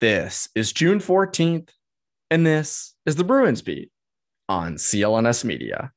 [0.00, 1.68] This is June 14th,
[2.30, 3.90] and this is the Bruins Beat
[4.48, 5.92] on CLNS Media.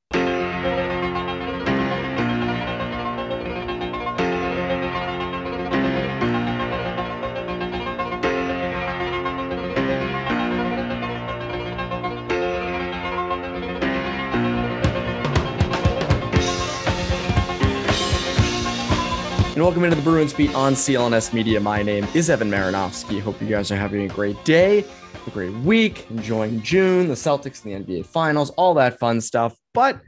[19.64, 21.58] And welcome into the Bruins Beat on CLNS Media.
[21.58, 23.22] My name is Evan Marinofsky.
[23.22, 24.84] Hope you guys are having a great day,
[25.26, 29.56] a great week, enjoying June, the Celtics and the NBA Finals, all that fun stuff.
[29.74, 30.02] But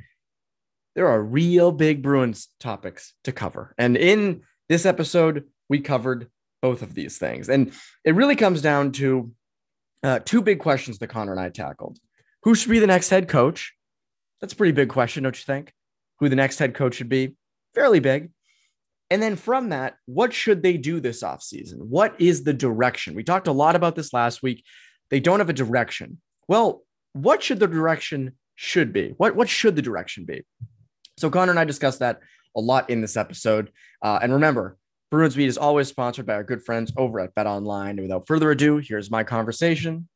[0.96, 3.74] there are real big Bruins topics to cover.
[3.78, 6.28] And in this episode, we covered
[6.62, 7.48] both of these things.
[7.48, 7.72] And
[8.04, 9.32] it really comes down to
[10.04, 11.98] uh, two big questions that Conor and I tackled.
[12.44, 13.74] Who should be the next head coach?
[14.42, 15.72] That's a pretty big question, don't you think?
[16.20, 17.38] Who the next head coach should be?
[17.74, 18.32] Fairly big.
[19.10, 21.78] And then from that, what should they do this offseason?
[21.78, 23.16] What is the direction?
[23.16, 24.64] We talked a lot about this last week.
[25.10, 26.20] They don't have a direction.
[26.48, 29.14] Well, what should the direction should be?
[29.18, 30.44] What, what should the direction be?
[31.18, 32.20] So Conor and I discussed that
[32.58, 33.72] a lot in this episode.
[34.02, 34.78] Uh, and remember,
[35.12, 37.92] Bruins Beat is always sponsored by our good friends over at Bet Online.
[37.92, 40.08] And without further ado, here's my conversation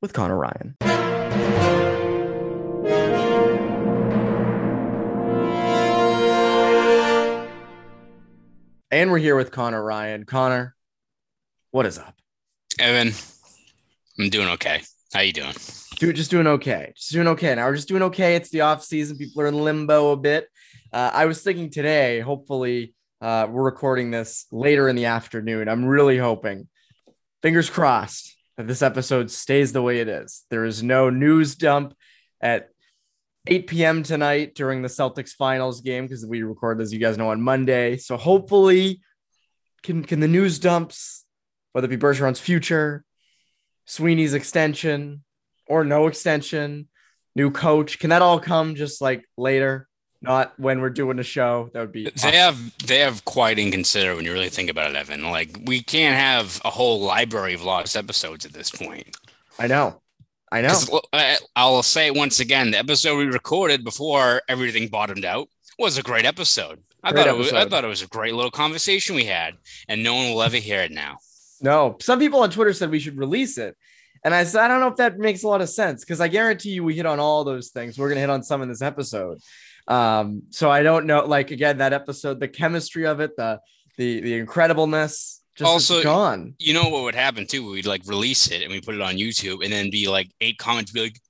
[0.00, 1.01] with Conor Ryan.
[8.92, 10.26] And we're here with Conor Ryan.
[10.26, 10.76] Conor,
[11.70, 12.14] what is up?
[12.78, 13.14] Evan,
[14.18, 14.82] I'm doing okay.
[15.14, 15.54] How you doing?
[15.96, 16.92] Dude, just doing okay.
[16.94, 17.54] Just doing okay.
[17.54, 18.36] Now we're just doing okay.
[18.36, 19.16] It's the off season.
[19.16, 20.46] People are in limbo a bit.
[20.92, 25.70] Uh, I was thinking today, hopefully, uh, we're recording this later in the afternoon.
[25.70, 26.68] I'm really hoping,
[27.40, 30.42] fingers crossed, that this episode stays the way it is.
[30.50, 31.94] There is no news dump
[32.42, 32.68] at
[33.46, 34.02] 8 p.m.
[34.02, 37.96] tonight during the Celtics finals game because we record, as you guys know, on Monday.
[37.96, 39.00] So hopefully,
[39.82, 41.24] can can the news dumps,
[41.72, 43.04] whether it be Bergeron's future,
[43.84, 45.24] Sweeney's extension,
[45.66, 46.88] or no extension,
[47.34, 49.88] new coach, can that all come just like later?
[50.20, 51.68] Not when we're doing a show.
[51.72, 52.04] That would be.
[52.04, 52.32] They awesome.
[52.32, 55.24] have they have quite inconsiderate when you really think about it, Evan.
[55.30, 59.16] Like we can't have a whole library of lost episodes at this point.
[59.58, 60.01] I know.
[60.52, 61.00] I know.
[61.56, 65.48] I'll say it once again: the episode we recorded before everything bottomed out
[65.78, 66.82] was a great episode.
[67.02, 67.54] I great thought episode.
[67.54, 67.66] it was.
[67.66, 69.54] I thought it was a great little conversation we had,
[69.88, 71.16] and no one will ever hear it now.
[71.62, 73.78] No, some people on Twitter said we should release it,
[74.24, 76.28] and I said I don't know if that makes a lot of sense because I
[76.28, 77.98] guarantee you we hit on all those things.
[77.98, 79.38] We're gonna hit on some in this episode.
[79.88, 81.24] Um, so I don't know.
[81.24, 83.58] Like again, that episode, the chemistry of it, the
[83.96, 86.54] the the incredibleness just also gone.
[86.58, 87.68] You know what would happen too?
[87.68, 90.58] We'd like release it and we put it on YouTube, and then be like eight
[90.58, 91.20] comments, be like,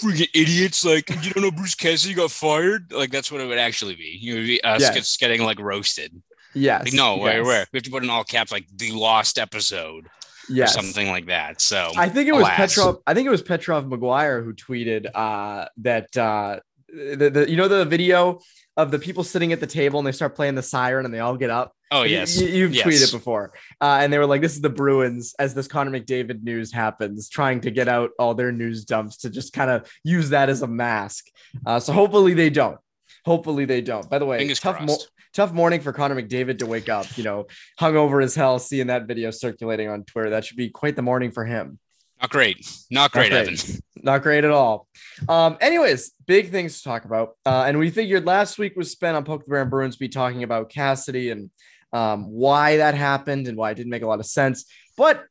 [0.00, 0.84] "Freaking idiots!
[0.84, 2.92] Like you don't know Bruce Cassidy got fired?
[2.92, 4.18] Like that's what it would actually be.
[4.20, 5.16] You would be us yes.
[5.16, 6.20] getting like roasted.
[6.54, 6.84] Yes.
[6.84, 7.22] Like, no, yes.
[7.22, 10.08] where where we have to put in all caps like the lost episode.
[10.48, 10.74] Yes.
[10.74, 11.60] Something like that.
[11.60, 12.56] So I think it was alas.
[12.56, 12.98] Petrov.
[13.06, 17.68] I think it was Petrov McGuire who tweeted uh, that uh, the, the you know
[17.68, 18.40] the video
[18.76, 21.20] of the people sitting at the table and they start playing the siren and they
[21.20, 21.72] all get up.
[21.90, 22.86] Oh yes, you, have yes.
[22.86, 26.42] tweeted before, uh, and they were like, "This is the Bruins." As this Connor McDavid
[26.42, 30.30] news happens, trying to get out all their news dumps to just kind of use
[30.30, 31.26] that as a mask.
[31.64, 32.78] Uh, so hopefully they don't.
[33.24, 34.08] Hopefully they don't.
[34.10, 34.98] By the way, Fingers tough, mo-
[35.32, 37.06] tough morning for Connor McDavid to wake up.
[37.16, 37.46] You know,
[37.78, 40.30] hung over as hell, seeing that video circulating on Twitter.
[40.30, 41.78] That should be quite the morning for him.
[42.20, 42.68] Not great.
[42.90, 43.64] Not great, Not great.
[43.64, 43.80] Evan.
[44.06, 44.86] Not great at all.
[45.28, 47.36] Um, anyways, big things to talk about.
[47.44, 50.08] Uh, and we figured last week was spent on Poke the Bear and Bruins be
[50.08, 51.50] talking about Cassidy and
[51.92, 54.64] um, why that happened and why it didn't make a lot of sense.
[54.96, 55.24] But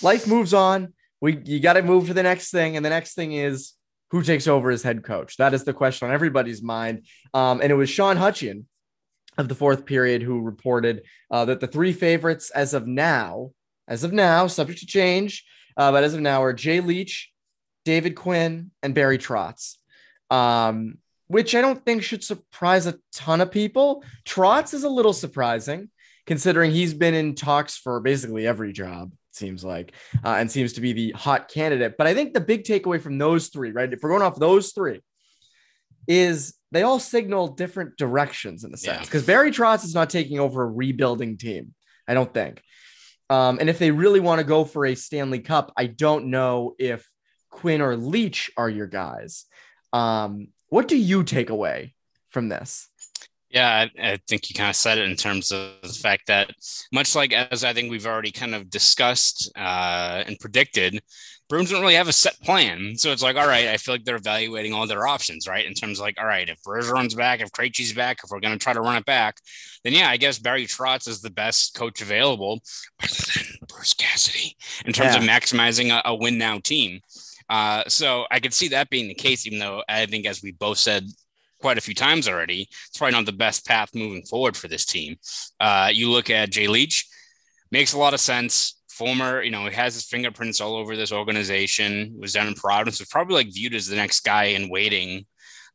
[0.00, 0.94] life moves on.
[1.20, 3.74] We you got to move to the next thing, and the next thing is
[4.10, 5.36] who takes over as head coach.
[5.36, 7.06] That is the question on everybody's mind.
[7.34, 8.64] Um, and it was Sean Hutchian
[9.36, 13.50] of the fourth period who reported uh, that the three favorites as of now
[13.88, 15.44] as of now, subject to change,
[15.76, 17.30] uh, but as of now, are Jay Leach,
[17.86, 19.76] David Quinn, and Barry Trotz.
[20.28, 20.98] Um,
[21.28, 24.04] which I don't think should surprise a ton of people.
[24.24, 25.88] Trotz is a little surprising
[26.26, 29.92] considering he's been in talks for basically every job, it seems like,
[30.24, 31.94] uh, and seems to be the hot candidate.
[31.96, 33.92] But I think the big takeaway from those three, right?
[33.92, 35.00] If we're going off those three,
[36.08, 39.34] is they all signal different directions in a sense because yeah.
[39.34, 41.74] Barry Trotz is not taking over a rebuilding team,
[42.06, 42.62] I don't think.
[43.30, 46.74] Um, and if they really want to go for a Stanley Cup, I don't know
[46.78, 47.08] if
[47.56, 49.46] Quinn or Leach are your guys.
[49.90, 51.94] Um, what do you take away
[52.28, 52.88] from this?
[53.48, 56.50] Yeah, I, I, think you kind of said it in terms of the fact that,
[56.92, 61.00] much like as I think we've already kind of discussed uh, and predicted,
[61.48, 62.98] Bruins don't really have a set plan.
[62.98, 65.64] So it's like, all right, I feel like they're evaluating all their options, right?
[65.64, 68.52] In terms of like, all right, if Bergeron's back, if Krejci's back, if we're going
[68.52, 69.38] to try to run it back,
[69.82, 72.60] then yeah, I guess Barry Trotz is the best coach available,
[73.02, 75.22] other than Bruce Cassidy, in terms yeah.
[75.22, 77.00] of maximizing a, a win now team.
[77.48, 80.52] Uh, so I could see that being the case, even though I think, as we
[80.52, 81.04] both said
[81.60, 84.84] quite a few times already, it's probably not the best path moving forward for this
[84.84, 85.16] team.
[85.60, 87.06] Uh, you look at Jay Leach,
[87.70, 88.74] makes a lot of sense.
[88.88, 92.16] Former, you know, he has his fingerprints all over this organization.
[92.18, 95.26] Was down in Providence, was probably like viewed as the next guy in waiting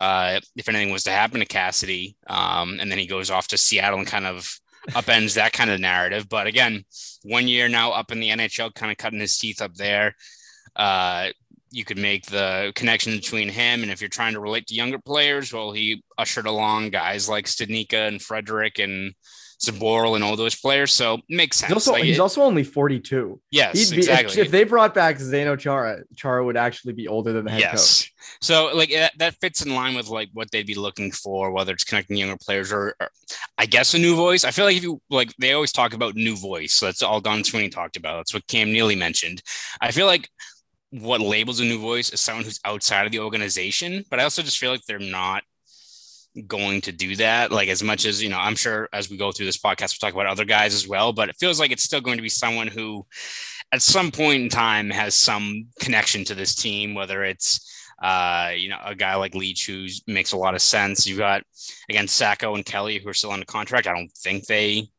[0.02, 2.18] uh, if anything was to happen to Cassidy.
[2.26, 4.60] Um, and then he goes off to Seattle and kind of
[4.90, 6.28] upends that kind of narrative.
[6.28, 6.84] But again,
[7.22, 10.16] one year now up in the NHL, kind of cutting his teeth up there.
[10.76, 11.28] Uh,
[11.72, 15.00] you could make the connection between him and if you're trying to relate to younger
[15.00, 19.14] players, well, he ushered along guys like Studnicka and Frederic and
[19.62, 20.92] Zboril and all those players.
[20.92, 21.70] So it makes sense.
[21.70, 23.40] He's also, like he's it, also only 42.
[23.52, 24.42] Yes, be, exactly.
[24.42, 27.60] If, if, they brought back Zdeno Chara, Chara would actually be older than the head
[27.60, 28.02] yes.
[28.02, 28.14] coach.
[28.42, 31.74] So like that, that fits in line with like what they'd be looking for, whether
[31.74, 33.10] it's connecting younger players or, or,
[33.58, 34.44] I guess a new voice.
[34.44, 36.74] I feel like if you like, they always talk about new voice.
[36.74, 38.18] So that's all Don Sweeney talked about.
[38.18, 39.44] That's what Cam Neely mentioned.
[39.80, 40.28] I feel like
[40.92, 44.04] what labels a new voice is someone who's outside of the organization.
[44.10, 45.44] But I also just feel like they're not
[46.48, 47.52] going to do that.
[47.52, 50.10] Like as much as, you know, I'm sure as we go through this podcast, we'll
[50.10, 52.30] talk about other guys as well, but it feels like it's still going to be
[52.30, 53.06] someone who
[53.72, 57.68] at some point in time has some connection to this team, whether it's
[58.02, 61.06] uh, you know, a guy like Leach who makes a lot of sense.
[61.06, 61.44] You've got
[61.88, 63.86] again Sacco and Kelly who are still on under contract.
[63.86, 64.90] I don't think they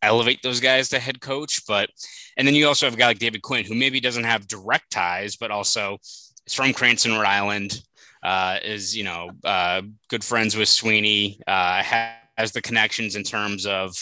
[0.00, 1.62] elevate those guys to head coach.
[1.66, 1.90] But
[2.36, 4.90] and then you also have a guy like David Quinn who maybe doesn't have direct
[4.90, 7.82] ties, but also is from Cranston, Rhode Island.
[8.22, 11.40] Uh, is you know uh, good friends with Sweeney.
[11.46, 13.94] Uh, has the connections in terms of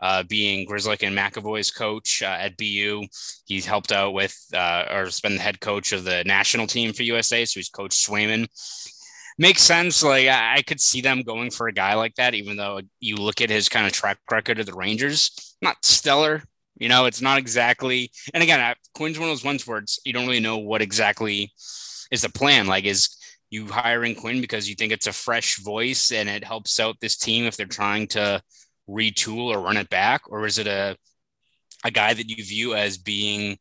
[0.00, 3.04] uh, being Grzelcyk and McAvoy's coach uh, at BU.
[3.44, 6.92] He's helped out with uh, or has been the head coach of the national team
[6.92, 7.44] for USA.
[7.44, 8.46] So he's coached Swayman
[9.38, 10.02] makes sense.
[10.02, 13.40] Like I, could see them going for a guy like that, even though you look
[13.40, 16.42] at his kind of track record of the Rangers, not stellar.
[16.76, 18.10] You know, it's not exactly.
[18.34, 21.52] And again, Quinn's one of those ones where it's, you don't really know what exactly
[22.10, 22.66] is the plan.
[22.66, 23.16] Like, is
[23.50, 27.16] you hiring Quinn because you think it's a fresh voice and it helps out this
[27.16, 28.42] team if they're trying to
[28.88, 30.96] retool or run it back, or is it a
[31.84, 33.58] a guy that you view as being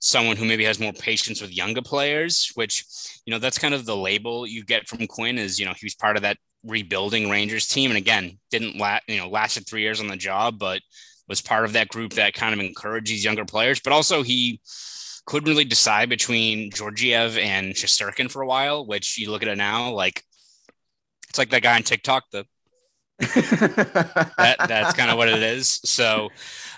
[0.00, 2.84] someone who maybe has more patience with younger players, which,
[3.24, 5.86] you know, that's kind of the label you get from Quinn is, you know, he
[5.86, 7.90] was part of that rebuilding Rangers team.
[7.90, 10.82] And again, didn't last, you know, lasted three years on the job, but
[11.28, 13.80] was part of that group that kind of encouraged these younger players.
[13.80, 14.60] But also he
[15.26, 19.56] couldn't really decide between Georgiev and Shesterkin for a while, which you look at it
[19.56, 20.22] now, like
[21.28, 22.46] it's like that guy on TikTok, the
[23.18, 25.80] that, that's kind of what it is.
[25.84, 26.30] So,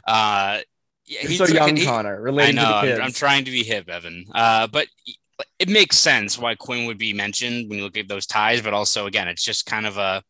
[0.06, 0.60] uh,
[1.06, 2.20] yeah, he's so young, he, Conor.
[2.20, 2.94] Relating I know.
[2.94, 4.26] I'm, I'm, trying to be hip, Evan.
[4.34, 4.86] Uh, but
[5.58, 8.60] it makes sense why Quinn would be mentioned when you look at those ties.
[8.62, 10.22] But also, again, it's just kind of a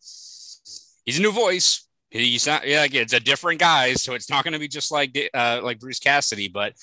[1.04, 1.85] he's a new voice.
[2.10, 5.18] He's not yeah, it's a different guy, so it's not going to be just like
[5.34, 6.48] uh, like Bruce Cassidy.
[6.48, 6.74] But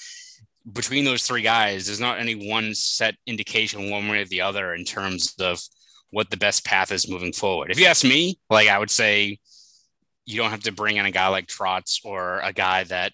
[0.71, 4.73] between those three guys, there's not any one set indication one way or the other
[4.73, 5.59] in terms of
[6.11, 7.71] what the best path is moving forward.
[7.71, 9.39] If you ask me, like I would say,
[10.25, 13.13] you don't have to bring in a guy like Trotz or a guy that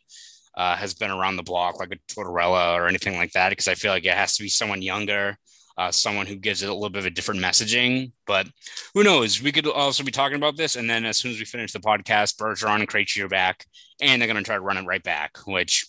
[0.57, 3.75] uh, has been around the block, like a Tortorella or anything like that, because I
[3.75, 5.37] feel like it has to be someone younger,
[5.79, 8.11] uh, someone who gives it a little bit of a different messaging.
[8.27, 8.47] But
[8.93, 9.41] who knows?
[9.41, 11.79] We could also be talking about this, and then as soon as we finish the
[11.79, 13.65] podcast, Bergeron and Krejci are back,
[14.01, 15.37] and they're going to try to run it right back.
[15.47, 15.87] Which,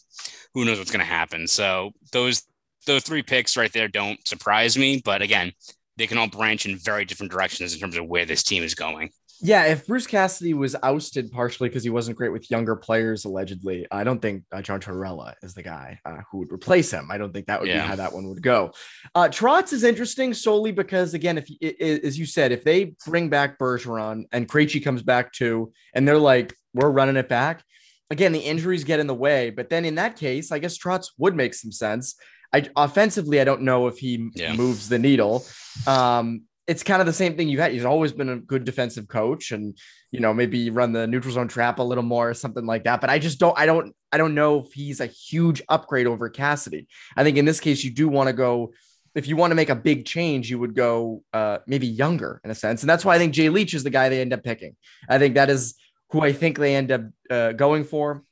[0.54, 1.48] who knows what's going to happen?
[1.48, 2.44] So those
[2.86, 5.02] those three picks right there don't surprise me.
[5.04, 5.52] But again,
[5.96, 8.76] they can all branch in very different directions in terms of where this team is
[8.76, 9.10] going.
[9.42, 13.86] Yeah, if Bruce Cassidy was ousted partially because he wasn't great with younger players, allegedly,
[13.90, 17.08] I don't think uh, John Tortorella is the guy uh, who would replace him.
[17.10, 17.82] I don't think that would yeah.
[17.82, 18.72] be how that one would go.
[19.14, 23.58] Uh, Trotz is interesting solely because, again, if as you said, if they bring back
[23.58, 27.62] Bergeron and Krejci comes back too, and they're like, we're running it back,
[28.10, 29.50] again, the injuries get in the way.
[29.50, 32.16] But then in that case, I guess Trotz would make some sense.
[32.52, 34.54] I offensively, I don't know if he yeah.
[34.54, 35.44] moves the needle.
[35.86, 37.72] Um, it's kind of the same thing you've had.
[37.72, 39.76] He's always been a good defensive coach, and
[40.12, 43.00] you know maybe run the neutral zone trap a little more, or something like that.
[43.00, 46.28] But I just don't, I don't, I don't know if he's a huge upgrade over
[46.28, 46.86] Cassidy.
[47.16, 48.72] I think in this case, you do want to go.
[49.16, 52.52] If you want to make a big change, you would go uh, maybe younger in
[52.52, 54.44] a sense, and that's why I think Jay Leach is the guy they end up
[54.44, 54.76] picking.
[55.08, 55.74] I think that is
[56.10, 58.22] who I think they end up uh, going for.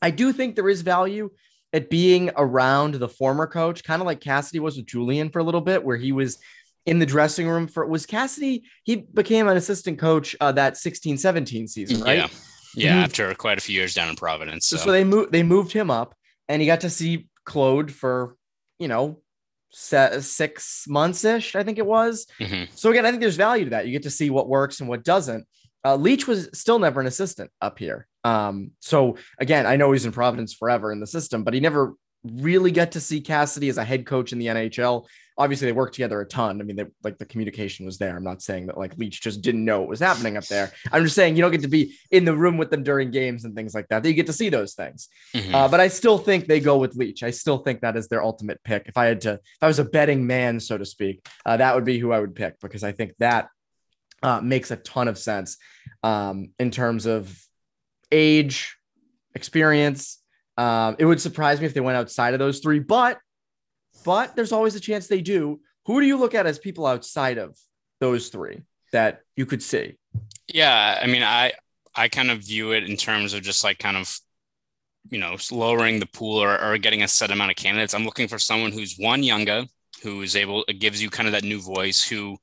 [0.00, 1.28] I do think there is value
[1.74, 5.42] at being around the former coach, kind of like Cassidy was with Julien for a
[5.42, 6.38] little bit, where he was
[6.86, 8.64] in the dressing room for was Cassidy.
[8.82, 12.18] He became an assistant coach uh, that 16 17 season, right?
[12.18, 12.28] Yeah.
[12.76, 12.96] Yeah.
[12.96, 14.66] After quite a few years down in Providence.
[14.66, 14.76] So.
[14.76, 16.14] so they moved, they moved him up
[16.48, 18.36] and he got to see Claude for,
[18.78, 19.20] you know,
[19.70, 22.26] six months ish, I think it was.
[22.40, 22.72] Mm-hmm.
[22.74, 23.86] So again, I think there's value to that.
[23.86, 25.46] You get to see what works and what doesn't.
[25.84, 28.06] Uh, Leach was still never an assistant up here.
[28.22, 31.94] Um, so again, I know he's in Providence forever in the system, but he never
[32.24, 35.06] really get to see Cassidy as a head coach in the NHL.
[35.36, 36.60] Obviously, they worked together a ton.
[36.60, 38.16] I mean, they, like the communication was there.
[38.16, 40.72] I'm not saying that like Leach just didn't know what was happening up there.
[40.92, 43.44] I'm just saying you don't get to be in the room with them during games
[43.44, 44.02] and things like that.
[44.02, 45.08] That you get to see those things.
[45.34, 45.54] Mm-hmm.
[45.54, 47.22] Uh, but I still think they go with Leach.
[47.24, 48.84] I still think that is their ultimate pick.
[48.86, 51.74] If I had to, if I was a betting man, so to speak, uh, that
[51.74, 53.48] would be who I would pick because I think that
[54.22, 55.58] uh, makes a ton of sense
[56.02, 57.36] um, in terms of
[58.10, 58.76] age,
[59.34, 60.18] experience.
[60.56, 63.18] Um, it would surprise me if they went outside of those three, but
[64.04, 65.60] but there's always a chance they do.
[65.86, 67.58] Who do you look at as people outside of
[68.00, 69.98] those three that you could see?
[70.52, 71.52] Yeah, I mean, I
[71.94, 74.18] I kind of view it in terms of just like kind of
[75.10, 77.94] you know lowering the pool or, or getting a set amount of candidates.
[77.94, 79.64] I'm looking for someone who's one younger,
[80.02, 82.36] who is able, gives you kind of that new voice, who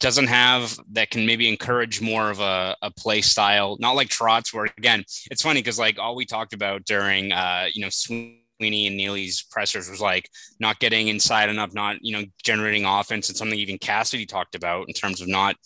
[0.00, 4.54] doesn't have that can maybe encourage more of a, a play style, not like Trotz,
[4.54, 8.86] where again, it's funny because like all we talked about during uh, you know, Sweeney
[8.86, 13.36] and Neely's pressers was like not getting inside enough, not, you know, generating offense and
[13.36, 15.56] something even Cassidy talked about in terms of not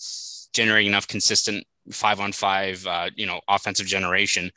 [0.54, 4.50] generating enough consistent five on five, uh, you know, offensive generation.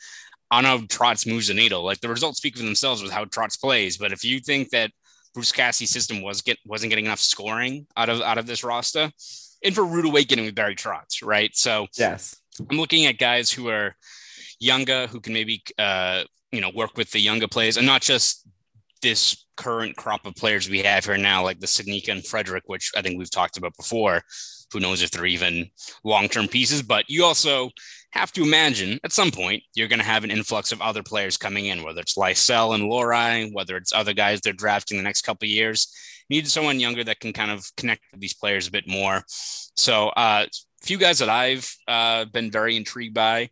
[0.52, 1.84] I know Trotz moves the needle.
[1.84, 3.98] Like the results speak for themselves with how Trotz plays.
[3.98, 4.92] But if you think that
[5.34, 9.12] Bruce Cassidy's system was get wasn't getting enough scoring out of out of this roster,
[9.66, 11.56] and for rude awakening with Barry Trotz, right?
[11.56, 12.36] So yes,
[12.70, 13.96] I'm looking at guys who are
[14.60, 18.48] younger, who can maybe uh, you know work with the younger players, and not just
[19.02, 22.92] this current crop of players we have here now, like the Studnicka and Frederic, which
[22.96, 24.22] I think we've talked about before.
[24.74, 25.70] Who knows if they're even
[26.04, 26.82] long-term pieces?
[26.82, 27.70] But you also
[28.12, 31.38] have to imagine at some point you're going to have an influx of other players
[31.38, 35.22] coming in, whether it's Lysell and Lohrei, whether it's other guys they're drafting the next
[35.22, 35.94] couple of years
[36.30, 39.24] needed someone younger that can kind of connect with these players a bit more.
[39.28, 43.50] So, uh, a few guys that I've uh, been very intrigued by.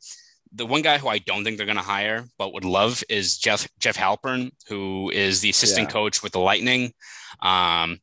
[0.55, 3.37] The one guy who I don't think they're going to hire, but would love, is
[3.37, 5.93] Jeff Jeff Halpern, who is the assistant yeah.
[5.93, 6.93] coach with the Lightning.
[7.41, 7.99] Um,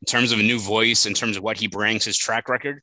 [0.00, 2.82] in terms of a new voice, in terms of what he brings, his track record.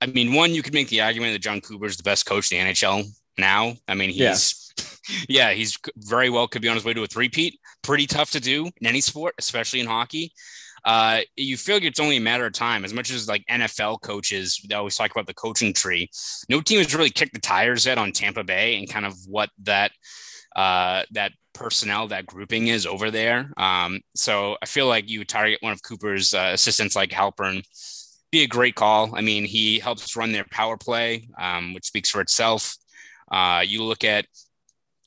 [0.00, 2.50] I mean, one, you could make the argument that Jon Cooper is the best coach
[2.50, 3.04] in the NHL
[3.38, 3.74] now.
[3.86, 4.72] I mean, he's
[5.28, 7.58] yeah, he's very well could be on his way to a three-peat.
[7.82, 10.32] Pretty tough to do in any sport, especially in hockey.
[10.84, 12.84] Uh, you feel like it's only a matter of time.
[12.84, 16.10] As much as like NFL coaches, they always talk about the coaching tree.
[16.48, 19.50] No team has really kicked the tires yet on Tampa Bay and kind of what
[19.62, 19.92] that
[20.56, 23.52] uh, that personnel, that grouping is over there.
[23.56, 27.64] Um, so I feel like you target one of Cooper's uh, assistants like Halpern.
[28.30, 29.14] Be a great call.
[29.14, 32.76] I mean, he helps run their power play, um, which speaks for itself.
[33.30, 34.26] Uh, you look at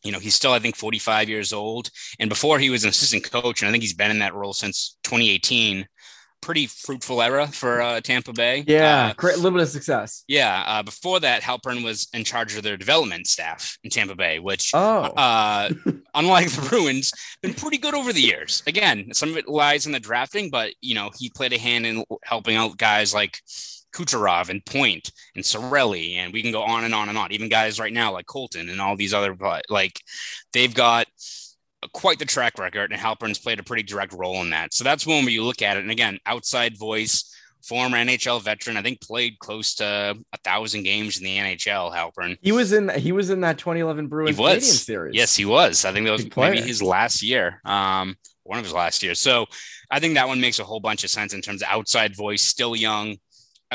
[0.06, 1.90] you know, he's still, I think, 45 years old.
[2.20, 4.54] And before he was an assistant coach, and I think he's been in that role
[4.54, 5.88] since 2018.
[6.42, 8.64] Pretty fruitful era for uh, Tampa Bay.
[8.68, 10.24] Yeah, uh, a little bit of success.
[10.28, 10.64] Yeah.
[10.68, 14.70] Uh, before that, Halpern was in charge of their development staff in Tampa Bay, which,
[14.76, 15.06] oh.
[15.18, 15.70] Uh,
[16.14, 18.62] unlike the Bruins, been pretty good over the years.
[18.68, 21.88] Again, some of it lies in the drafting, but you know, he played a hand
[21.88, 23.40] in helping out guys like
[23.96, 27.32] Kucherov and Point and Cirelli, and we can go on and on and on.
[27.32, 29.36] Even guys right now like Colton and all these other
[29.70, 30.00] like
[30.54, 31.08] they've got
[31.94, 34.74] quite the track record, and Halpern's played a pretty direct role in that.
[34.74, 37.34] So that's one where you look at it, and again, outside voice,
[37.64, 38.78] former NHL veteran.
[38.78, 41.94] I think played close to a thousand games in the NHL.
[41.94, 42.38] Halpern.
[42.42, 45.16] He was in he was in that 2011 Bruins Canadian series.
[45.16, 45.86] Yes, he was.
[45.86, 47.62] I think that was maybe his last year.
[47.64, 49.20] Um, one of his last years.
[49.20, 49.48] So
[49.90, 52.44] I think that one makes a whole bunch of sense in terms of outside voice,
[52.44, 53.18] still young,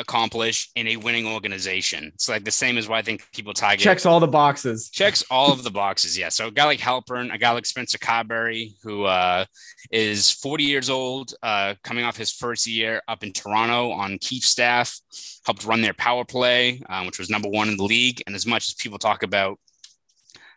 [0.01, 2.11] accomplish in a winning organization.
[2.13, 4.89] It's like the same as why I think people target checks all the boxes.
[4.89, 6.17] Checks all of the boxes.
[6.17, 6.29] Yeah.
[6.29, 9.45] So a guy like Halpern, a guy like Spencer Carbery, who uh,
[9.91, 14.43] is 40 years old, uh, coming off his first year up in Toronto on Keefe
[14.43, 14.99] staff,
[15.45, 18.21] helped run their power play, um, which was number one in the league.
[18.25, 19.59] And as much as people talk about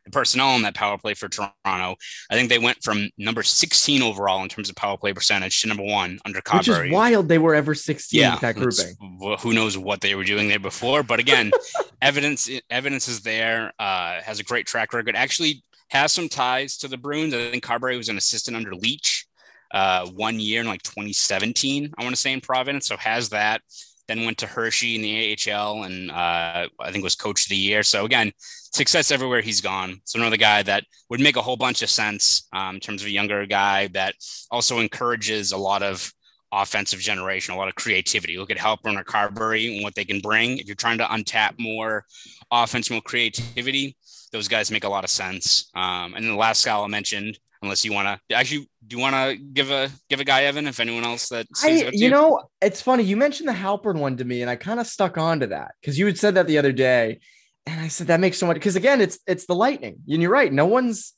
[0.05, 1.97] the personnel on that power play for Toronto.
[2.31, 5.69] I think they went from number 16 overall in terms of power play percentage to
[5.69, 6.59] number one under Carbery.
[6.59, 7.29] Which is wild.
[7.29, 8.97] They were ever 16 yeah, that grouping.
[9.41, 11.03] Who knows what they were doing there before?
[11.03, 11.51] But again,
[12.03, 13.73] evidence evidence is there.
[13.79, 15.17] Uh, has a great track record.
[15.17, 17.35] Actually, has some ties to the Bruins.
[17.35, 19.27] I think Carbery was an assistant under Leach
[19.73, 21.93] uh, one year in like 2017.
[21.97, 22.87] I want to say in Providence.
[22.87, 23.63] So has that
[24.09, 27.57] then went to Hershey in the AHL and uh, I think was coach of the
[27.57, 27.83] year.
[27.83, 30.01] So again, success everywhere he's gone.
[30.05, 33.09] So another guy that would make a whole bunch of sense um, in terms of
[33.09, 34.15] a younger guy that
[34.51, 36.13] also encourages a lot of
[36.53, 38.37] offensive generation, a lot of creativity.
[38.37, 40.59] Look at Halpern or Carbery and what they can bring.
[40.59, 42.05] If you're trying to untap more
[42.51, 43.97] offense, more creativity,
[44.33, 45.71] those guys make a lot of sense.
[45.75, 49.03] Um, and then the last guy I mentioned unless you want to actually do you
[49.03, 52.43] want to give a give a guy evan if anyone else that I, you know
[52.61, 55.41] it's funny you mentioned the halpern one to me and i kind of stuck on
[55.41, 57.21] to that because you had said that the other day
[57.67, 60.31] and i said that makes so much because again it's it's the lightning and you're
[60.31, 61.15] right no one's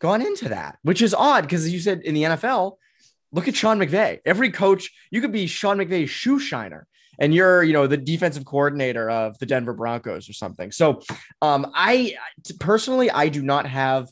[0.00, 2.76] gone into that which is odd because you said in the nfl
[3.32, 4.20] look at sean mcvay.
[4.24, 6.86] Every coach you could be sean mcvay's shoe shiner
[7.18, 10.70] and you're you know the defensive coordinator of the denver broncos or something.
[10.70, 11.02] So
[11.40, 12.14] um i
[12.60, 14.08] personally i do not have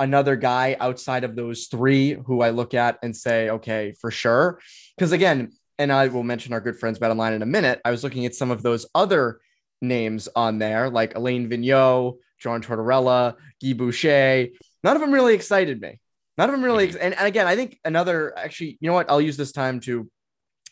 [0.00, 4.58] another guy outside of those three who I look at and say, okay, for sure.
[4.96, 7.80] Because again, and I will mention our good friends Bet Online in a minute.
[7.84, 9.40] I was looking at some of those other
[9.80, 14.48] names on there, like Alain Vigneault, John Tortorella, Guy Boucher.
[14.82, 16.00] None of them really excited me.
[16.36, 16.88] None of them really.
[16.88, 16.98] Mm-hmm.
[17.00, 19.10] and, and again, I think another actually, you know what?
[19.10, 20.10] I'll use this time to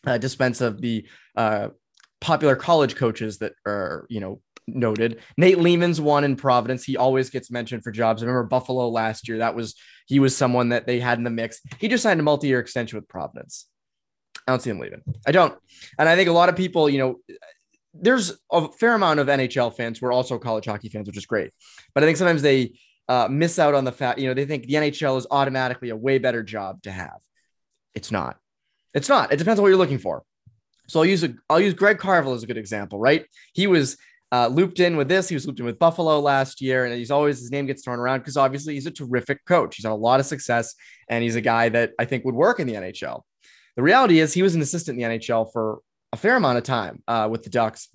[0.06, 1.06] uh, dispense of the
[1.36, 1.68] uh,
[2.20, 4.40] popular college coaches that are, you know,
[4.74, 5.20] noted.
[5.36, 6.84] Nate Leaman's one in Providence.
[6.84, 8.22] He always gets mentioned for jobs.
[8.22, 9.38] I remember Buffalo last year.
[9.38, 9.74] That was
[10.06, 11.60] he was someone that they had in the mix.
[11.78, 13.66] He just signed a multi-year extension with Providence.
[14.46, 15.02] I don't see him leaving.
[15.26, 15.54] I don't.
[15.98, 17.20] And I think a lot of people, you know,
[17.92, 21.26] there's a fair amount of NHL fans who are also college hockey fans, which is
[21.26, 21.50] great.
[21.94, 24.66] But I think sometimes they uh, miss out on the fact, you know, they think
[24.66, 27.18] the NHL is automatically a way better job to have.
[27.94, 28.38] It's not.
[28.94, 29.32] It's not.
[29.32, 30.22] It depends on what you're looking for.
[30.88, 33.26] So I'll use a I'll use Greg Carvel as a good example, right?
[33.52, 33.98] He was
[34.30, 35.28] uh, looped in with this.
[35.28, 37.98] He was looped in with Buffalo last year, and he's always his name gets thrown
[37.98, 39.76] around because obviously he's a terrific coach.
[39.76, 40.74] He's had a lot of success,
[41.08, 43.22] and he's a guy that I think would work in the NHL.
[43.76, 45.80] The reality is, he was an assistant in the NHL for
[46.12, 47.88] a fair amount of time uh, with the Ducks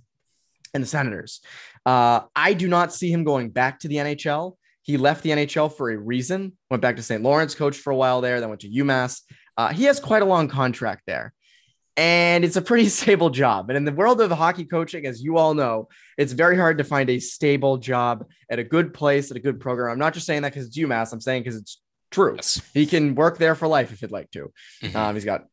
[0.74, 1.42] and the Senators.
[1.86, 4.56] Uh, I do not see him going back to the NHL.
[4.82, 6.58] He left the NHL for a reason.
[6.70, 7.22] Went back to St.
[7.22, 9.22] Lawrence, coached for a while there, then went to UMass.
[9.56, 11.34] Uh, he has quite a long contract there
[11.96, 13.70] and it's a pretty stable job.
[13.70, 16.84] And in the world of hockey coaching, as you all know, it's very hard to
[16.84, 19.92] find a stable job at a good place at a good program.
[19.92, 21.14] I'm not just saying that because it's UMass.
[21.14, 22.36] I'm saying because it's true.
[22.36, 22.62] Yes.
[22.74, 24.52] He can work there for life if he'd like to.
[24.84, 24.96] Mm-hmm.
[24.96, 25.46] Um, he's got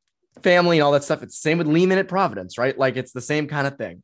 [0.42, 1.22] family and all that stuff.
[1.22, 2.76] It's the same with Leaman at Providence, right?
[2.78, 4.02] Like it's the same kind of thing.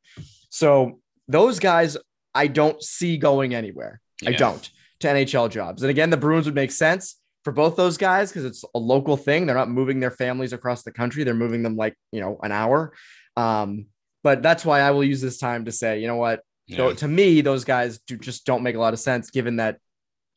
[0.51, 1.97] So those guys,
[2.35, 4.01] I don't see going anywhere.
[4.23, 4.31] Yeah.
[4.31, 4.71] I don't
[5.01, 5.83] to NHL jobs.
[5.83, 7.17] And again, the Bruins would make sense
[7.47, 9.47] for both those guys because it's a local thing.
[9.47, 11.23] They're not moving their families across the country.
[11.23, 12.93] They're moving them like, you know, an hour.
[13.37, 13.87] Um,
[14.25, 16.41] but that's why I will use this time to say, you know what?
[16.67, 16.79] Yeah.
[16.79, 19.79] So to me, those guys do just don't make a lot of sense given that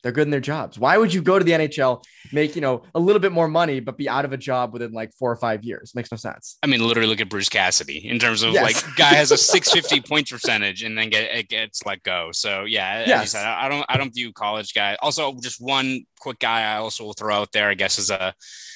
[0.02, 0.78] they're good in their jobs.
[0.78, 3.80] Why would you go to the NHL, make you know a little bit more money,
[3.80, 5.94] but be out of a job within like four or five years?
[5.94, 6.58] Makes no sense.
[6.62, 8.62] I mean, literally look at Bruce Cassidy in terms of yes.
[8.62, 12.30] like guy has a 650 points percentage and then get it gets let go.
[12.32, 13.32] So yeah, yes.
[13.32, 14.96] said, I don't I don't view college guy.
[15.00, 18.34] Also, just one quick guy I also will throw out there, I guess, is a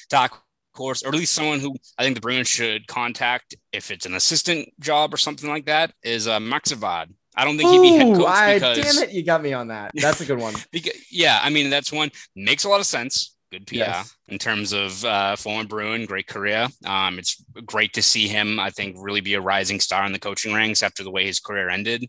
[0.09, 0.41] doc
[0.75, 4.13] course, or at least someone who I think the Bruins should contact if it's an
[4.13, 7.09] assistant job or something like that, is uh, Marc Savard.
[7.35, 9.67] I don't think he'd be head coach I, because damn it, you got me on
[9.67, 9.91] that.
[9.93, 10.53] That's a good one.
[10.71, 13.35] because, yeah, I mean that's one makes a lot of sense.
[13.51, 14.15] Good PR yes.
[14.27, 16.67] in terms of uh, former Bruin, great career.
[16.85, 18.59] Um, it's great to see him.
[18.59, 21.39] I think really be a rising star in the coaching ranks after the way his
[21.39, 22.05] career ended.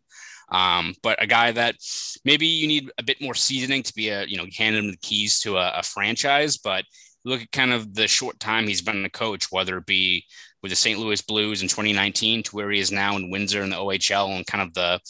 [0.49, 1.77] Um, but a guy that
[2.25, 4.97] maybe you need a bit more seasoning to be a you know hand him the
[4.99, 6.57] keys to a, a franchise.
[6.57, 6.85] But
[7.25, 10.25] look at kind of the short time he's been a coach, whether it be
[10.67, 10.99] with the St.
[10.99, 14.45] Louis Blues in 2019 to where he is now in Windsor in the OHL and
[14.45, 15.01] kind of the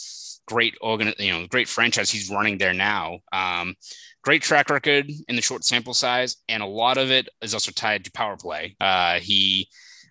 [0.47, 3.21] great organ, you know, great franchise he's running there now.
[3.33, 3.75] Um,
[4.23, 7.73] great track record in the short sample size, and a lot of it is also
[7.73, 8.77] tied to power play.
[8.79, 9.67] Uh, he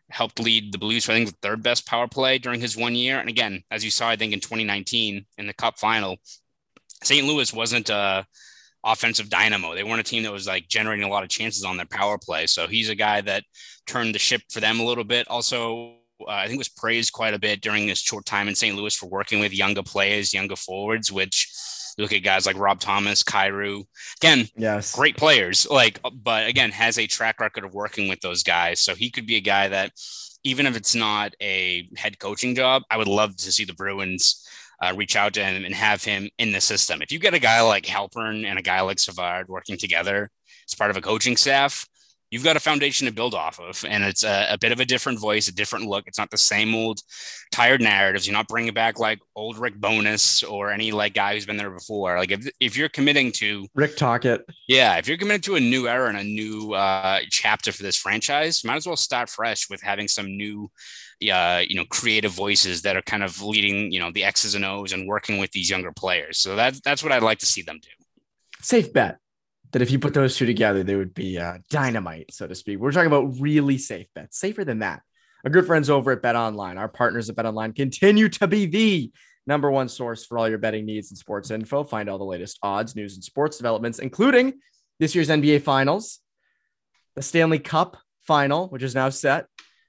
[0.10, 2.96] helped lead the Blues, for, I think, the third best power play during his one
[2.96, 3.20] year.
[3.20, 6.18] And again, as you saw, I think in 2019 in the Cup final,
[7.04, 7.28] St.
[7.28, 8.26] Louis wasn't a
[8.86, 9.74] offensive dynamo.
[9.74, 12.18] They weren't a team that was like generating a lot of chances on their power
[12.18, 12.46] play.
[12.48, 13.44] So he's a guy that
[13.88, 15.28] turned the ship for them a little bit.
[15.28, 18.76] Also, uh, I think was praised quite a bit during his short time in St.
[18.76, 21.52] Louis for working with younger players, younger forwards, which
[21.98, 23.86] look at guys like Rob Thomas, Kyrou.
[24.22, 25.68] Again, yes, great players.
[25.70, 28.82] Like, but again, has a track record of working with those guys.
[28.82, 29.92] So he could be a guy that,
[30.44, 34.45] even if it's not a head coaching job, I would love to see the Bruins
[34.82, 37.02] uh, reach out to him and have him in the system.
[37.02, 40.30] If you get a guy like Halpern and a guy like Savard working together
[40.68, 41.86] as part of a coaching staff,
[42.32, 43.86] you've got a foundation to build off of.
[43.88, 46.06] And it's a, a, bit of a different voice, a different look.
[46.08, 47.00] It's not the same old
[47.52, 48.28] tired narratives.
[48.28, 51.70] You're not bringing back like old Rick Bowness or any like guy who's been there
[51.70, 52.18] before.
[52.18, 54.42] Like if, if you're committing to Rick Tocchet.
[54.68, 54.98] Yeah.
[54.98, 58.64] If you're committed to a new era and a new uh, chapter for this franchise,
[58.64, 60.70] might as well start fresh with having some new,
[61.32, 64.66] uh, you know, creative voices that are kind of leading, you know, the X's and
[64.66, 66.40] O's and working with these younger players.
[66.40, 67.90] So that's, that's what I'd like to see them do.
[68.62, 69.18] Safe bet
[69.72, 72.80] that if you put those two together, they would be uh, dynamite, so to speak.
[72.80, 75.02] We're talking about really safe bets, safer than that.
[75.44, 78.66] Our good friends over at Bet Online, our partners at Bet Online, continue to be
[78.66, 79.12] the
[79.48, 81.84] number one source for all your betting needs and sports info.
[81.84, 84.54] Find all the latest odds, news, and sports developments, including
[85.00, 86.20] this year's NBA Finals,
[87.16, 89.48] the Stanley Cup Final, which is now set,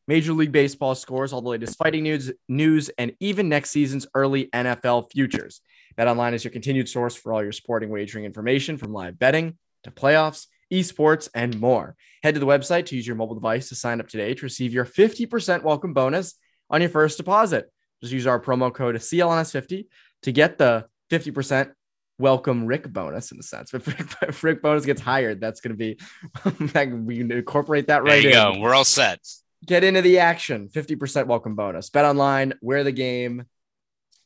[0.09, 4.47] Major League Baseball scores, all the latest fighting news, news, and even next season's early
[4.53, 5.61] NFL futures.
[5.97, 9.59] Bet Online is your continued source for all your sporting wagering information from live betting
[9.83, 11.97] to playoffs, esports, and more.
[12.23, 14.73] Head to the website to use your mobile device to sign up today to receive
[14.73, 16.35] your 50% welcome bonus
[16.71, 17.71] on your first deposit.
[18.01, 19.87] Just use our promo code CLNS50
[20.23, 21.73] to get the 50%
[22.19, 23.75] welcome Rick Bowness in a sense.
[23.75, 25.99] If Rick, if Rick bonus gets hired, that's going to be,
[27.05, 28.55] we can incorporate that right there you in.
[28.55, 28.61] go.
[28.61, 29.21] We're all set.
[29.65, 30.69] Get into the action.
[30.69, 31.91] 50% welcome bonus.
[31.91, 33.47] Bet online, where the game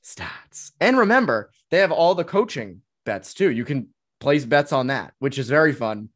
[0.03, 0.73] starts.
[0.81, 3.51] And remember, they have all the coaching bets too.
[3.51, 3.89] You can
[4.19, 6.11] place bets on that, which is very fun.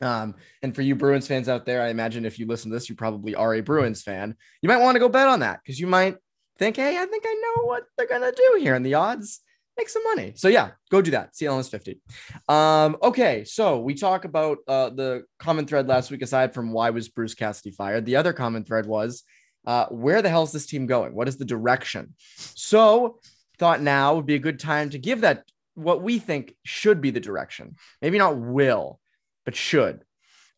[0.00, 2.88] Um, and for you Bruins fans out there, I imagine if you listen to this,
[2.88, 4.36] you probably are a Bruins fan.
[4.62, 6.16] You might want to go bet on that because you might
[6.58, 9.40] think, hey, I think I know what they're gonna do here, and the odds
[9.78, 10.32] make some money.
[10.36, 11.34] So yeah, go do that.
[11.34, 12.00] CLNS 50.
[12.48, 16.22] Um, okay, so we talk about uh, the common thread last week.
[16.22, 19.22] Aside from why was Bruce Cassidy fired, the other common thread was
[19.66, 21.14] uh, where the hell is this team going?
[21.14, 22.14] What is the direction?
[22.36, 23.20] So
[23.58, 27.10] thought now would be a good time to give that what we think should be
[27.10, 27.76] the direction.
[28.02, 29.00] Maybe not will,
[29.44, 30.04] but should.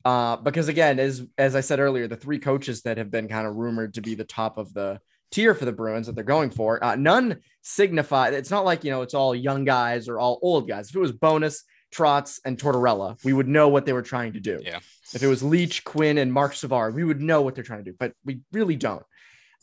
[0.04, 3.46] Uh, because again, as as I said earlier, the three coaches that have been kind
[3.46, 4.98] of rumored to be the top of the
[5.30, 8.28] tier for the Bruins that they're going for, uh, none signify.
[8.28, 10.90] It's not like you know it's all young guys or all old guys.
[10.90, 11.62] If it was Bowness,
[11.94, 14.60] Trotz, and Tortorella, we would know what they were trying to do.
[14.62, 14.80] Yeah.
[15.12, 17.90] If it was Leach, Quinn, and Marc Savard, we would know what they're trying to
[17.90, 19.04] do, but we really don't.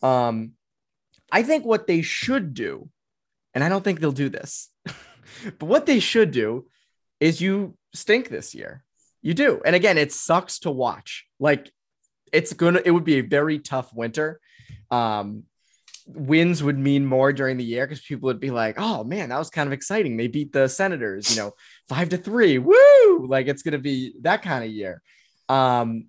[0.01, 0.53] Um,
[1.31, 2.89] I think what they should do,
[3.53, 6.67] and I don't think they'll do this, but what they should do
[7.19, 8.83] is you stink this year.
[9.21, 9.61] You do.
[9.65, 11.25] And again, it sucks to watch.
[11.39, 11.71] Like
[12.31, 14.39] it's gonna it would be a very tough winter.
[14.91, 15.43] Um
[16.07, 19.37] wins would mean more during the year because people would be like, oh man, that
[19.37, 20.17] was kind of exciting.
[20.17, 21.51] They beat the Senators, you know,
[21.89, 22.57] five to three.
[22.57, 23.27] Woo!
[23.27, 25.01] Like it's gonna be that kind of year.
[25.49, 26.07] Um,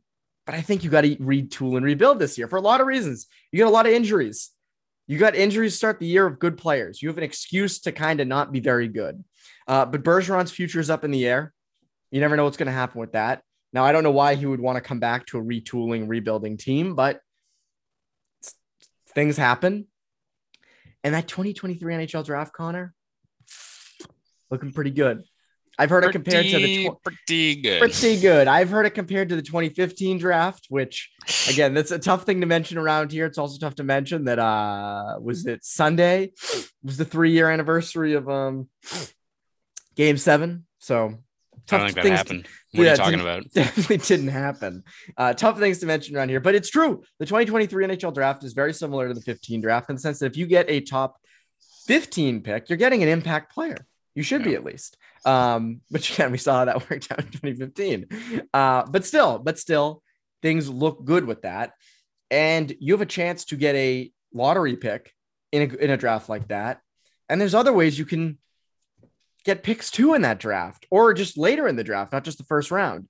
[0.48, 2.86] but I think you got to retool and rebuild this year for a lot of
[2.86, 3.26] reasons.
[3.52, 4.50] You got a lot of injuries.
[5.06, 7.02] You got injuries start the year of good players.
[7.02, 9.22] You have an excuse to kind of not be very good.
[9.66, 11.52] Uh, but Bergeron's future is up in the air.
[12.10, 13.42] You never know what's going to happen with that.
[13.74, 16.56] Now, I don't know why he would want to come back to a retooling, rebuilding
[16.56, 17.20] team, but
[19.18, 19.84] things happen.
[21.02, 22.94] And that 2023 NHL draft, Conor,
[24.48, 25.24] looking pretty good.
[25.76, 27.78] I've heard pretty, it compared to the tw- pretty good.
[27.80, 28.46] Pretty good.
[28.46, 31.10] I've heard it compared to the 2015 draft, which
[31.48, 33.26] again, that's a tough thing to mention around here.
[33.26, 36.32] It's also tough to mention that uh was it Sunday
[36.84, 38.68] was the three year anniversary of um
[39.96, 40.66] game seven.
[40.78, 41.18] So
[41.68, 42.48] tough I don't think that happened.
[42.72, 43.44] What yeah, are you talking about?
[43.54, 44.84] Definitely didn't happen.
[45.16, 47.02] Uh, tough things to mention around here, but it's true.
[47.18, 50.26] The 2023 NHL draft is very similar to the 15 draft in the sense that
[50.26, 51.18] if you get a top
[51.86, 53.86] 15 pick, you're getting an impact player.
[54.14, 54.48] You should yeah.
[54.48, 54.96] be at least.
[55.24, 58.46] Um, which again, we saw how that worked out in 2015.
[58.52, 60.02] Uh, but still, but still,
[60.42, 61.72] things look good with that.
[62.30, 65.12] And you have a chance to get a lottery pick
[65.52, 66.80] in a, in a draft like that.
[67.28, 68.38] And there's other ways you can
[69.48, 72.44] get picks two in that draft or just later in the draft, not just the
[72.44, 73.08] first round.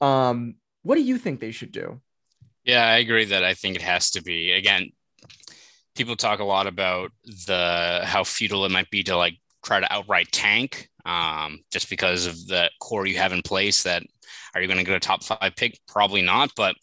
[0.00, 2.00] Um, what do you think they should do?
[2.64, 4.90] Yeah, I agree that I think it has to be again.
[5.94, 7.12] People talk a lot about
[7.46, 12.26] the how futile it might be to like try to outright tank um, just because
[12.26, 13.82] of the core you have in place.
[13.82, 14.02] That
[14.54, 15.78] are you going to get a top five pick?
[15.86, 16.74] Probably not, but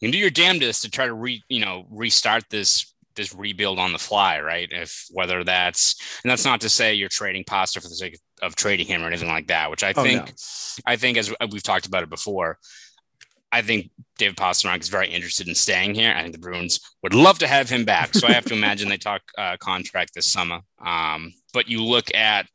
[0.00, 3.78] you can do your damnedest to try to re you know restart this this rebuild
[3.78, 4.68] on the fly, right?
[4.70, 5.94] If whether that's
[6.24, 8.20] and that's not to say you're trading Pasta for the sake of
[8.54, 10.32] trading him or anything like that, which I oh, think no.
[10.86, 12.58] I think as we've talked about it before,
[13.50, 16.12] I think David Pastrnak is very interested in staying here.
[16.14, 18.14] I think the Bruins would love to have him back.
[18.14, 20.60] So I have to imagine they talk uh, contract this summer.
[20.84, 22.46] Um, but you look at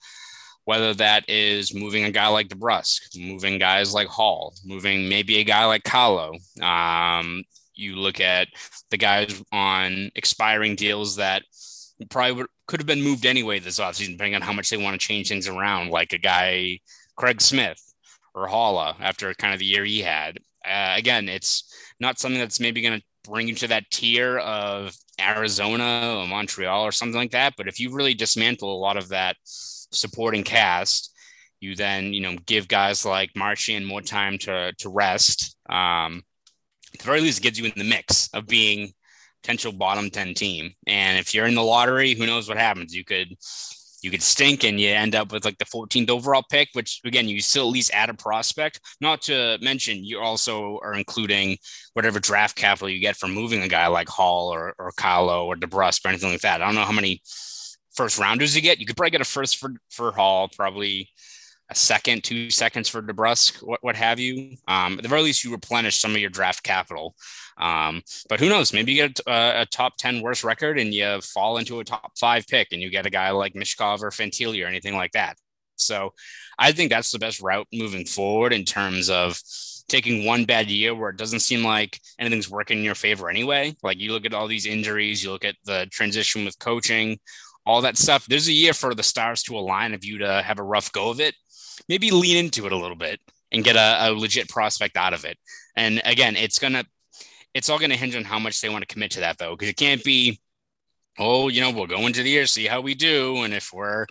[0.65, 5.43] whether that is moving a guy like DeBrusk, moving guys like Hall, moving maybe a
[5.43, 6.33] guy like Carlo.
[6.61, 7.43] Um,
[7.73, 8.47] you look at
[8.91, 11.43] the guys on expiring deals that
[12.09, 14.99] probably would, could have been moved anyway this offseason, depending on how much they want
[14.99, 16.79] to change things around, like a guy,
[17.15, 17.81] Craig Smith
[18.33, 20.37] or Haula, after kind of the year he had.
[20.65, 24.95] Uh, again, it's not something that's maybe going to bring you to that tier of
[25.19, 27.53] Arizona or Montreal or something like that.
[27.57, 31.13] But if you really dismantle a lot of that supporting cast,
[31.59, 35.55] you then you know give guys like Marchand more time to to rest.
[35.69, 36.23] Um,
[36.93, 38.93] at the very least, it gets you in the mix of being
[39.43, 40.73] potential bottom ten team.
[40.87, 42.95] And if you're in the lottery, who knows what happens?
[42.95, 43.35] You could
[44.03, 47.29] you could stink and you end up with like the 14th overall pick, which again,
[47.29, 48.81] you still at least add a prospect.
[48.99, 51.57] Not to mention, you also are including
[51.93, 55.55] whatever draft capital you get from moving a guy like Hall or, or Carlo or
[55.55, 56.61] DeBrusk or anything like that.
[56.61, 57.21] I don't know how many
[57.95, 58.79] first rounders you get.
[58.79, 61.09] You could probably get a first for, for Hall, probably
[61.69, 64.57] a second, two seconds for DeBrusk, what, what have you.
[64.67, 67.15] Um, at the very least, you replenish some of your draft capital.
[67.57, 68.73] Um, but who knows?
[68.73, 72.11] Maybe you get a, a, top 10 worst record and you fall into a top
[72.17, 75.37] five pick and you get a guy like Michkov or Fantilli or anything like that.
[75.75, 76.13] So
[76.57, 79.39] I think that's the best route moving forward in terms of
[79.87, 83.75] taking one bad year where it doesn't seem like anything's working in your favor anyway.
[83.83, 87.19] Like you look at all these injuries, you look at the transition with coaching,
[87.65, 88.25] all that stuff.
[88.25, 91.09] There's a year for the stars to align of you to have a rough go
[91.09, 91.35] of it.
[91.89, 93.19] Maybe lean into it a little bit
[93.51, 95.37] and get a, a legit prospect out of it.
[95.75, 96.85] And again, it's gonna
[97.53, 99.51] it's all going to hinge on how much they want to commit to that, though,
[99.51, 100.39] because it can't be,
[101.19, 103.43] oh, you know, we'll go into the year, see how we do.
[103.43, 104.05] And if we're,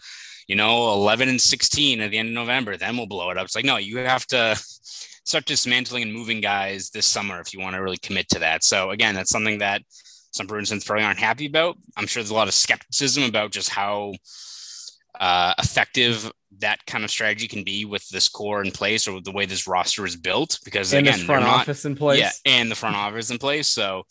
[0.46, 3.44] you know, 11 and 16 at the end of November, then we'll blow it up.
[3.44, 4.57] It's like, no, you have to
[5.24, 8.64] start dismantling and moving guys this summer if you want to really commit to that.
[8.64, 9.83] So, again, that's something that
[10.33, 11.76] some Bruins fans probably aren't happy about.
[11.96, 14.14] I'm sure there's a lot of skepticism about just how
[15.18, 16.31] uh, effective
[16.62, 19.44] that kind of strategy can be with this core in place or with the way
[19.44, 20.59] this roster is built.
[20.64, 23.68] Because and again, front not, office in place, yeah, and the front office in place.
[23.68, 24.05] So,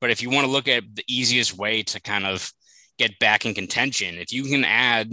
[0.00, 2.52] but if you want to look at the easiest way to kind of
[2.98, 5.12] get back in contention, if you can add,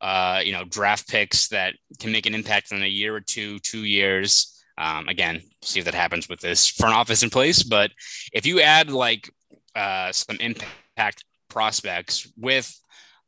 [0.00, 3.58] uh, you know, draft picks that can make an impact in a year or two,
[3.60, 4.48] two years.
[4.78, 7.62] Um, again, see if that happens with this front office in place.
[7.62, 7.90] But
[8.32, 9.30] if you add like
[9.74, 12.74] uh, some impact prospects with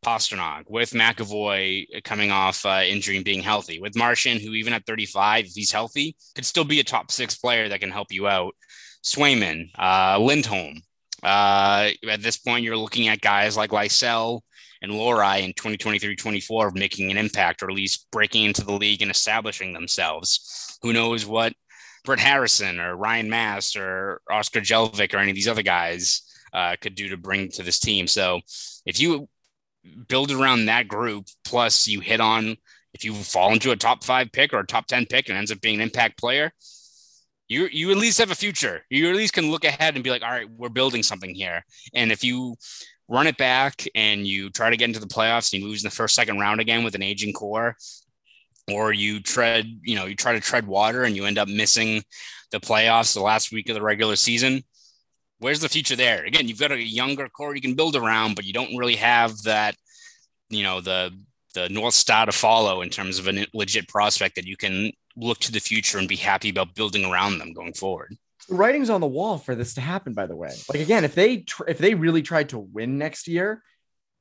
[0.05, 4.87] Pastrnak, with McAvoy coming off uh, injury and being healthy, with Marchand, who even at
[4.87, 8.29] 35, if he's healthy, could still be a top six player that can help you
[8.29, 8.55] out.
[9.03, 10.83] Swayman, uh, Lindholm.
[11.23, 14.40] Uh, at this point, you're looking at guys like Lysell
[14.83, 19.11] and Lohrei in 2023-24 making an impact, or at least breaking into the league and
[19.11, 20.79] establishing themselves.
[20.83, 21.55] Who knows what
[22.05, 26.77] Brett Harrison or Ryan Mast or Oskar Jellvik or any of these other guys uh,
[26.81, 28.07] could do to bring to this team.
[28.07, 28.40] So
[28.85, 29.29] if you
[30.09, 31.27] build around that group.
[31.44, 32.57] Plus, you hit on
[32.94, 35.51] if you fall into a top five pick or a top 10 pick and ends
[35.51, 36.53] up being an impact player,
[37.49, 38.83] you, you at least have a future.
[38.88, 41.64] You at least can look ahead and be like, all right, we're building something here.
[41.92, 42.57] And if you
[43.09, 45.88] run it back and you try to get into the playoffs and you lose in
[45.88, 47.77] the first, second round again with an aging core,
[48.73, 52.03] or you tread, you know, you try to tread water and you end up missing
[52.51, 54.62] the playoffs the last week of the regular season,
[55.45, 56.25] where's the future there?
[56.25, 59.43] Again, you've got a younger core you can build around, but you don't really have
[59.43, 59.77] that,
[60.49, 61.13] you know, the
[61.53, 65.39] the north star to follow in terms of a legit prospect that you can look
[65.41, 68.17] to the future and be happy about building around them going forward.
[68.49, 70.15] The writing's on the wall for this to happen.
[70.15, 73.29] By the way, like again, if they tr- if they really tried to win next
[73.29, 73.63] year,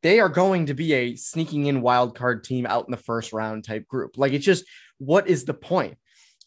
[0.01, 3.31] they are going to be a sneaking in wild card team out in the first
[3.31, 4.17] round type group.
[4.17, 4.65] Like it's just
[4.97, 5.97] what is the point?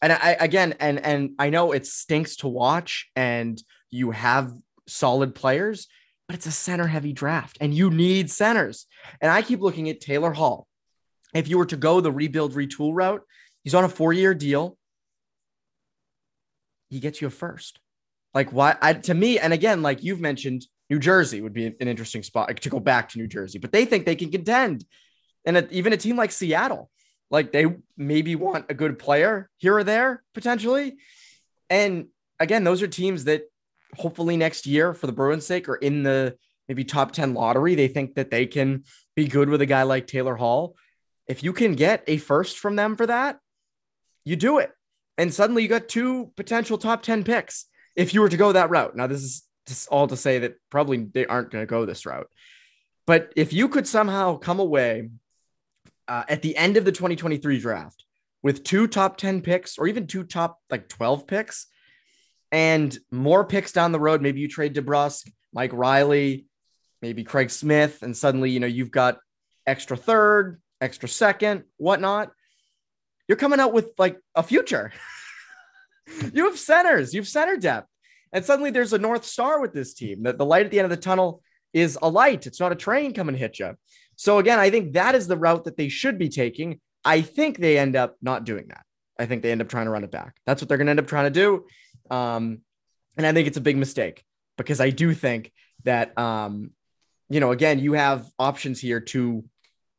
[0.03, 3.59] And I again, and and I know it stinks to watch, and
[3.89, 4.53] you have
[4.87, 5.87] solid players,
[6.27, 8.85] but it's a center heavy draft and you need centers.
[9.21, 10.67] And I keep looking at Taylor Hall.
[11.33, 13.21] If you were to go the rebuild retool route,
[13.63, 14.77] he's on a four year deal.
[16.89, 17.79] He gets you a first.
[18.33, 18.75] Like, why?
[18.81, 22.55] I, to me, and again, like you've mentioned, New Jersey would be an interesting spot
[22.61, 24.85] to go back to New Jersey, but they think they can contend.
[25.45, 26.89] And a, even a team like Seattle,
[27.29, 27.65] like they
[27.97, 30.95] maybe want a good player here or there potentially.
[31.69, 32.07] And
[32.39, 33.43] again, those are teams that
[33.97, 36.35] hopefully next year for the Bruins' sake or in the
[36.67, 38.83] maybe top 10 lottery, they think that they can
[39.15, 40.75] be good with a guy like Taylor Hall.
[41.27, 43.39] If you can get a first from them for that,
[44.23, 44.71] you do it.
[45.17, 48.69] And suddenly you got two potential top 10 picks if you were to go that
[48.69, 48.95] route.
[48.95, 52.05] Now, this is just all to say that probably they aren't going to go this
[52.05, 52.29] route.
[53.05, 55.09] But if you could somehow come away
[56.07, 58.03] uh, at the end of the 2023 draft
[58.43, 61.67] with two top 10 picks or even two top like 12 picks,
[62.51, 64.21] and more picks down the road.
[64.21, 66.45] Maybe you trade DeBrusk, Mike Reilly,
[67.01, 69.19] maybe Craig Smith, and suddenly you know you've got
[69.65, 72.31] extra third, extra second, whatnot.
[73.27, 74.91] You're coming out with like a future.
[76.33, 77.87] you have centers, you have center depth,
[78.31, 80.23] and suddenly there's a north star with this team.
[80.23, 81.41] That the light at the end of the tunnel
[81.73, 82.47] is a light.
[82.47, 83.75] It's not a train coming to hit you.
[84.15, 86.79] So again, I think that is the route that they should be taking.
[87.05, 88.83] I think they end up not doing that.
[89.19, 90.35] I think they end up trying to run it back.
[90.45, 91.65] That's what they're going to end up trying to do.
[92.11, 92.59] Um,
[93.17, 94.23] and I think it's a big mistake
[94.57, 95.51] because I do think
[95.83, 96.71] that, um,
[97.29, 99.43] you know, again, you have options here to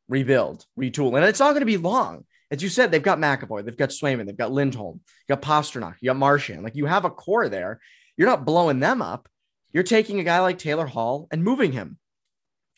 [0.07, 2.25] rebuild, retool, and it's not going to be long.
[2.51, 5.95] As you said, they've got McAvoy, they've got Swayman, they've got Lindholm, you got Pastrnak,
[6.01, 6.63] you got Marchand.
[6.63, 7.79] Like you have a core there.
[8.17, 9.29] You're not blowing them up.
[9.71, 11.99] You're taking a guy like Taylor Hall and moving him.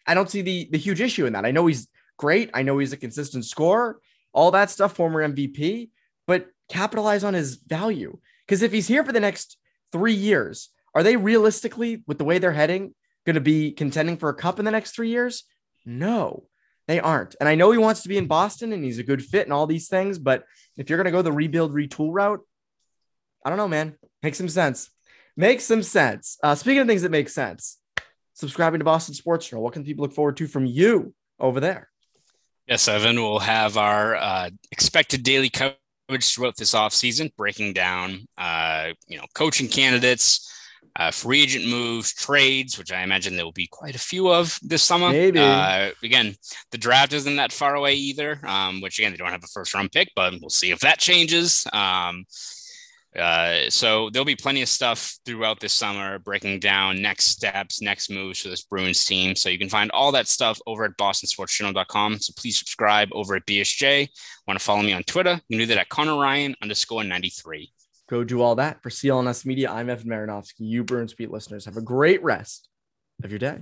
[0.05, 1.45] I don't see the the huge issue in that.
[1.45, 2.49] I know he's great.
[2.53, 3.99] I know he's a consistent scorer,
[4.33, 5.89] all that stuff, former MVP,
[6.27, 8.17] but capitalize on his value.
[8.45, 9.57] Because if he's here for the next
[9.91, 12.93] three years, are they realistically, with the way they're heading,
[13.25, 15.43] going to be contending for a cup in the next three years?
[15.85, 16.45] No,
[16.87, 17.35] they aren't.
[17.39, 19.53] And I know he wants to be in Boston and he's a good fit and
[19.53, 20.43] all these things, but
[20.77, 22.41] if you're going to go the rebuild, retool route,
[23.45, 23.95] I don't know, man.
[24.21, 24.89] Makes some sense.
[25.37, 26.37] Makes some sense.
[26.43, 27.79] Uh, speaking of things that make sense,
[28.33, 29.63] subscribing to Boston Sports Journal.
[29.63, 31.89] What can people look forward to from you over there?
[32.67, 35.77] Yes, Evan, we'll have our uh, expected daily coverage
[36.19, 40.47] throughout this offseason, breaking down, uh, you know, coaching candidates,
[40.95, 44.59] uh, free agent moves, trades, which I imagine there will be quite a few of
[44.61, 45.09] this summer.
[45.09, 45.39] Maybe.
[45.39, 46.35] Uh, again,
[46.71, 49.73] the draft isn't that far away either, um, which again, they don't have a first
[49.73, 51.65] round pick, but we'll see if that changes.
[51.71, 52.25] Um,
[53.17, 58.09] uh, so there'll be plenty of stuff throughout this summer breaking down next steps, next
[58.09, 59.35] moves for this Bruins team.
[59.35, 62.19] So you can find all that stuff over at bostonsportsjournal.com.
[62.19, 64.07] So please subscribe over at BSJ.
[64.47, 65.41] Want to follow me on Twitter?
[65.49, 67.71] You can do that at Conor Ryan underscore 93.
[68.09, 69.71] Go do all that for CLNS Media.
[69.71, 70.59] I'm Evan Marinofsky.
[70.59, 72.67] You Bruins Beat listeners have a great rest
[73.23, 73.59] of your day.